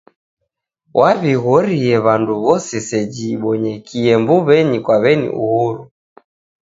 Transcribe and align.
Waw'ighorie 0.99 1.95
w'andu 2.05 2.33
w'ose 2.43 2.75
seji 2.89 3.25
ibonyekie 3.35 4.11
mbuw'enyi 4.21 4.77
kwa 4.85 4.95
w'eni 5.03 5.27
Uhuru. 5.43 5.81